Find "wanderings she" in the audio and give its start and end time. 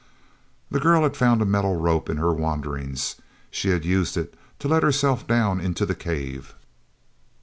2.33-3.69